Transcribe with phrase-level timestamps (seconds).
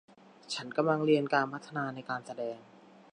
[0.53, 2.57] ฉันกำลังเรียนการพัฒนาในการแสดง